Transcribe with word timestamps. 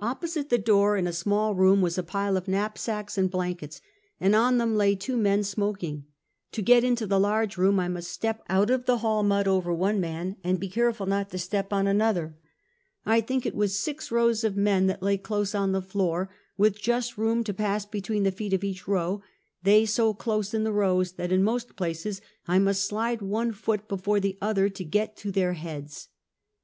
Oppo 0.00 0.26
site 0.26 0.48
the 0.48 0.58
door, 0.58 0.96
in 0.96 1.06
a 1.06 1.12
small 1.12 1.54
room, 1.54 1.80
was 1.80 1.96
a 1.96 2.02
pile 2.02 2.36
of 2.36 2.48
knap 2.48 2.76
sacks 2.76 3.16
and 3.16 3.30
blankets; 3.30 3.80
and 4.18 4.34
on 4.34 4.58
them 4.58 4.74
lay 4.74 4.96
two 4.96 5.16
men 5.16 5.42
smok 5.42 5.80
ing. 5.84 6.06
To 6.50 6.60
get 6.60 6.82
into 6.82 7.06
the 7.06 7.20
large 7.20 7.56
room, 7.56 7.78
I 7.78 7.86
must 7.86 8.10
step 8.10 8.42
out 8.48 8.68
of 8.70 8.86
the 8.86 8.98
hall 8.98 9.22
mud 9.22 9.46
over 9.46 9.72
one 9.72 10.00
man, 10.00 10.34
and 10.42 10.58
be 10.58 10.68
careful 10.68 11.06
not 11.06 11.30
to 11.30 11.38
step 11.38 11.72
on 11.72 11.86
another. 11.86 12.36
I 13.06 13.20
think 13.20 13.46
it 13.46 13.54
was 13.54 13.78
six 13.78 14.10
rows 14.10 14.42
of 14.42 14.56
men 14.56 14.88
that 14.88 15.04
lay 15.04 15.16
close 15.16 15.54
on 15.54 15.70
the 15.70 15.80
floor, 15.80 16.30
with 16.58 16.82
just 16.82 17.16
room 17.16 17.44
to 17.44 17.54
pass 17.54 17.86
between 17.86 18.24
the 18.24 18.32
feet 18.32 18.52
of 18.52 18.64
each 18.64 18.88
row; 18.88 19.22
they 19.62 19.86
so 19.86 20.12
close 20.12 20.52
in 20.52 20.64
the 20.64 20.72
rows 20.72 21.12
that 21.12 21.30
in 21.30 21.44
most 21.44 21.76
places 21.76 22.20
I 22.48 22.58
must 22.58 22.84
slide 22.84 23.22
one 23.22 23.52
foot 23.52 23.86
before 23.86 24.18
the 24.18 24.36
other 24.42 24.68
to 24.68 24.82
get 24.84 25.16
to 25.18 25.30
their 25.30 25.52
heads. 25.52 26.08